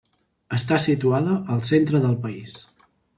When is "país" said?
2.25-2.57